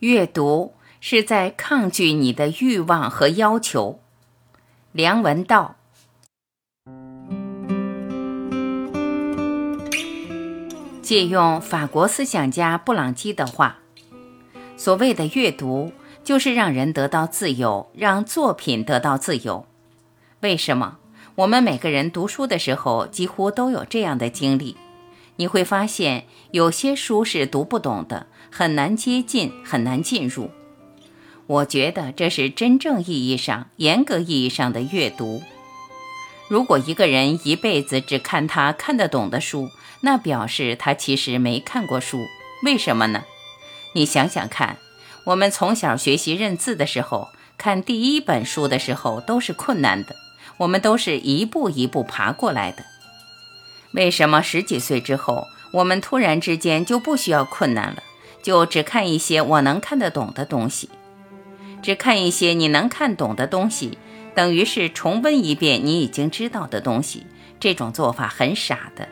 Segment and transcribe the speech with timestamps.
[0.00, 3.98] 阅读是在抗拒你的欲望和要求。
[4.92, 5.74] 梁文道。
[11.02, 13.78] 借用法国思想家布朗基的话，
[14.76, 15.92] 所谓的阅读，
[16.22, 19.66] 就是让人得到自由，让作品得到自由。
[20.40, 20.98] 为什么？
[21.34, 24.76] 我们每个人读书的时候，几乎都有这样的经历。
[25.38, 30.50] 你会发现，有些书是读不懂的，很难接近，很难进入。
[31.46, 35.42] 我觉得这是真正意义上、严格意义上的阅读。
[36.48, 42.26] 如果一个人一辈子只看他看得懂的书，那表示他其实没看过书，
[42.64, 43.22] 为什么呢？
[43.94, 44.78] 你想想看，
[45.26, 50.16] 我们从小学习认字的时候，看第一本书的时候都是困难的，
[50.58, 52.84] 我们都是一步一步爬过来的。
[53.92, 58.02] 为什么十几岁之后，我们突然之间就不需要困难了，
[58.42, 60.90] 就只看一些我能看得懂的东西？
[61.82, 63.96] 只看一些你能看懂的东西，
[64.34, 67.26] 等于是重温一遍你已经知道的东西。
[67.60, 69.08] 这种做法很傻的。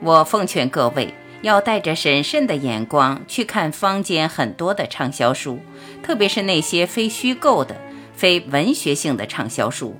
[0.00, 5.60] 我奉劝各位要带着审慎的眼光去看坊间很多的畅销书，
[6.02, 7.76] 特别是那些非虚构的、
[8.14, 9.98] 非文学性的畅销书。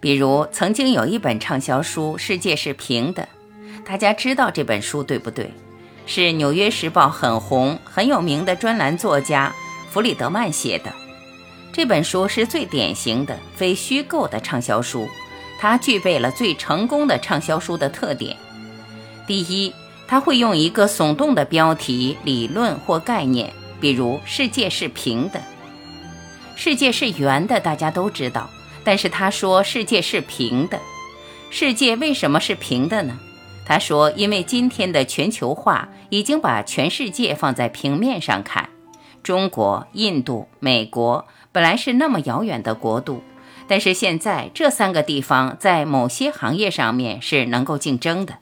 [0.00, 3.28] 比如，曾经有一本畅销书《世界是平的》，
[3.84, 5.52] 大家知道这本书对不对？
[6.06, 9.54] 是《纽约时报》很红、很有名的专栏作家
[9.90, 10.90] 弗里德曼写的。
[11.70, 15.06] 这本书是最典型的非虚构的畅销书，
[15.60, 18.34] 它具备了最成功的畅销书的特点。
[19.26, 19.72] 第一，
[20.08, 25.40] 它会用一个耸动的标题、理论或概念，比如“世界是平的”，
[26.56, 28.48] 世界是圆的，大家都知道。
[28.84, 30.80] 但是他说世界是平的，
[31.50, 33.18] 世界为什么是平的呢？
[33.66, 38.70] 他说，因为今天的全球化已经把全世界放在平面上看。
[39.22, 43.22] 中国、印度、美国本来是那么遥远的国度，
[43.68, 48.38] 但是现在这三个地方在某些行业上面是能够竞争的。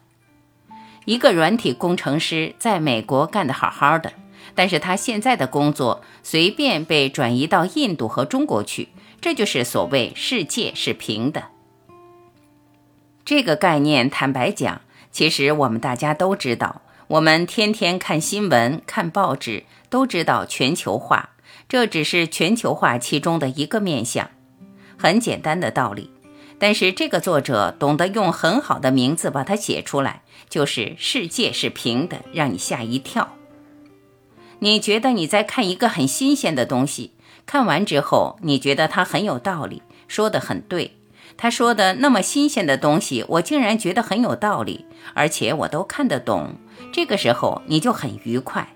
[1.05, 4.13] 一个软体工程师在美国干得好好的，
[4.55, 8.89] 但是他现在的工作随便被转移到印度和中国去，
[9.21, 11.45] 这就是所谓世界是平的。
[13.25, 14.81] 这个概念，坦白讲，
[15.11, 21.31] 其实我们大家都知道，我们天天看新闻、看报纸，都知道全球化，
[21.67, 24.31] 这只是全球化其中的一个面相，
[24.97, 26.11] 很简单的道理。
[26.57, 33.35] 但是这个作者懂得用很好的名字把它写出来，就是世界是平的，让你吓一跳。
[34.59, 37.13] 你觉得你在看一个很新鲜的东西，
[37.45, 40.95] 看完之后你觉得他很有道理，说得很对。
[41.37, 46.55] 他说的那么新鲜的东西，我竟然觉得很有道理，而且我都看得懂。
[46.91, 48.75] 这个时候你就很愉快，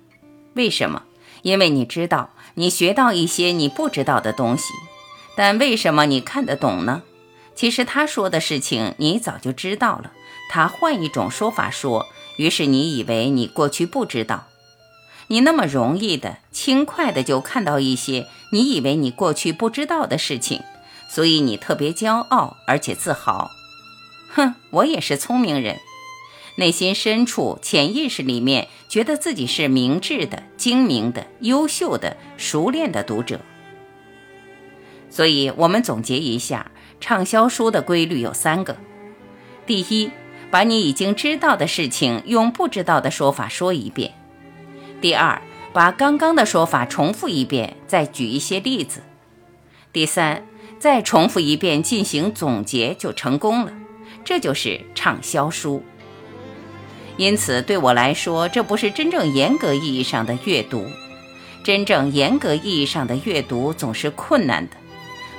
[0.53, 1.03] 为什么？
[1.41, 4.73] 因为你知道你学到一些你不知道的东西。
[5.35, 7.01] 但为什么你看得懂呢？
[7.55, 10.11] 其实他说的事情你早就知道了，
[10.49, 14.45] 他换一种说法说，于是你以为你过去不知道，
[15.27, 20.61] 你那么容易的、轻快的就看到一些你以为你过去不知道的事情，
[21.09, 23.49] 所以你特别骄傲而且自豪。
[24.29, 25.79] 哼，我也是聪明人，
[26.57, 33.39] 内心深处、潜意识里面觉得自己是明智的、精明的、优秀的、熟练的读者。
[35.09, 36.69] 所以，我们总结一下。
[37.01, 38.77] 畅销书的规律有三个：
[39.65, 40.09] 第一，
[40.49, 44.11] 把你已经知道的事情用不知道的说法说一遍；
[45.01, 45.41] 第二，
[45.73, 48.99] 把刚刚的说法重复一遍，再举一些例子；
[49.91, 50.45] 第三，
[50.77, 53.73] 再重复一遍进行总结就成功了。
[54.23, 55.83] 这就是畅销书。
[57.17, 60.85] 因此，对我来说，这不是真正严格意义上的阅读。
[61.63, 64.75] 真正严格意义上的阅读总是困难的，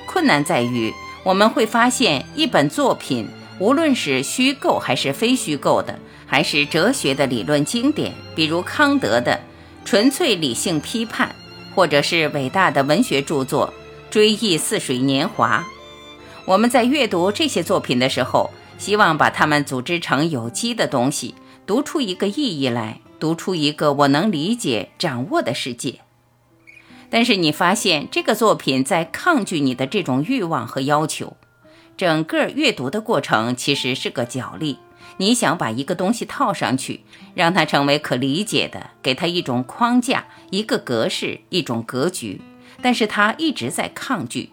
[0.07, 0.93] 困难在于。
[1.23, 3.29] 我们会发现，一本作品，
[3.61, 9.33] 无论是虚构还是非虚构的，还是哲学的理论经典，比如康德的
[9.85, 11.29] 《纯粹理性批判》，
[11.75, 13.73] 或者是伟大的文学著作
[14.13, 15.59] 《追忆似水年华》。
[16.47, 21.35] 我们在阅读这些作品的时候，希望把它们组织成有机的东西，
[21.67, 26.01] 读出一个意义来，读出一个我能理解、掌握的世界。
[27.11, 31.37] 但是你发现这个作品在抗拒你的这种欲望和要求，
[31.97, 34.79] 整个阅读的过程其实是个角力。
[35.17, 37.01] 你想把一个东西套上去，
[37.35, 42.41] 让它成为可理解的，给它一种框架、一个格式、一种格局，
[42.83, 44.51] 但是它一直在抗拒。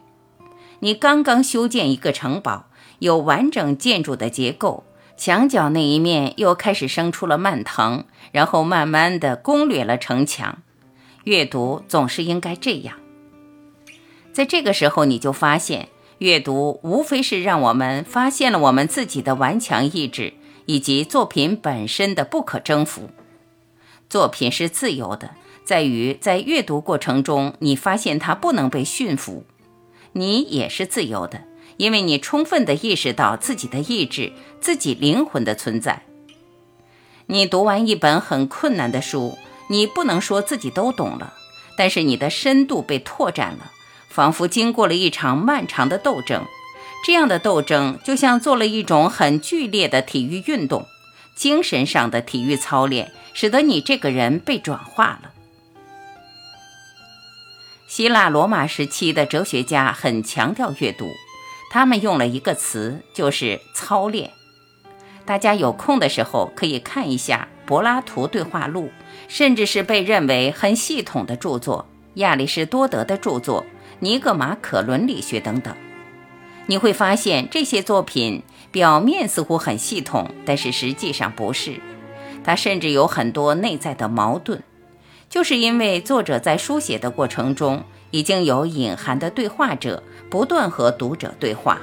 [0.80, 2.65] 你刚刚修建一个城堡，
[3.00, 4.83] 有完整建筑的结构，
[5.18, 10.59] 墙角那一面又开始生出了蔓藤，然后慢慢的攻略了城墙。
[11.25, 12.95] 阅读总是应该这样。
[14.33, 20.33] 在这个时候，你就发现，阅读无非是让我们发现了我们自己的顽强意志，
[20.66, 23.10] 以及作品本身的不可征服。
[24.10, 25.31] 作品是自由的，
[25.63, 29.46] 在于在阅读过程中，你发现它不能被驯服。
[30.13, 31.44] 你也是自由的，
[31.78, 36.04] 因为你充分地意识到自己的意志、自己灵魂的存在。
[37.28, 39.38] 你读完一本很困难的书，
[39.69, 41.34] 你不能说自己都懂了，
[41.78, 43.72] 但是你的深度被拓展了，
[44.10, 46.44] 仿佛经过了一场漫长的斗争。
[47.03, 50.86] 这样的斗争就像做了一种很剧烈的体育运动，
[51.36, 55.31] 精神上的体育操练，使得你这个人被转化了。
[57.88, 61.09] 希腊罗马时期的哲学家很强调阅读，
[61.71, 64.31] 他们用了一个词，就是操练。
[65.25, 68.92] 大家有空的时候可以看一下柏拉图对话录，
[69.27, 73.63] 甚至是被认为很系统的著作亚里士多德的著作
[74.00, 75.75] 《尼格马可伦理学》等等。
[76.68, 81.80] 你会发现这些作品表面似乎很系统，但是实际上不是。
[82.44, 84.63] 它甚至有很多内在的矛盾。
[85.30, 91.80] 就是因为作者在书写的过程中，已经有隐含的对话者不断和读者对话。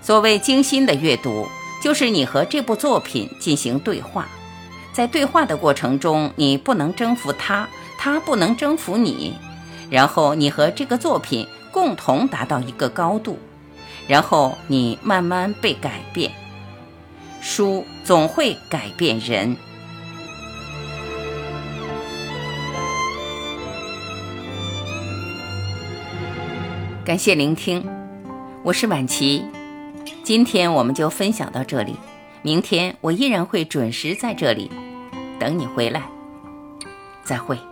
[0.00, 1.48] 所谓精心的阅读，
[1.82, 4.28] 就是你和这部作品进行对话，
[4.92, 7.68] 在对话的过程中，你不能征服他，
[7.98, 9.34] 他不能征服你，
[9.90, 13.38] 然后你和这个作品共同达到一个高度，
[14.06, 16.32] 然后你慢慢被改变。
[17.40, 19.56] 书总会改变人。
[27.04, 27.88] 感谢聆听，
[28.62, 29.44] 我是晚琪。
[30.22, 31.96] 今天我们就分享到这里，
[32.42, 34.70] 明天我依然会准时在这里
[35.38, 36.02] 等你回来。
[37.24, 37.69] 再会。